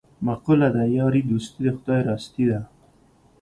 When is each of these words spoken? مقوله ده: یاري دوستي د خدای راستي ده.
مقوله 0.25 0.69
ده: 0.75 0.83
یاري 0.97 1.21
دوستي 1.29 1.59
د 1.63 1.67
خدای 1.77 2.01
راستي 2.09 2.45
ده. 2.51 2.59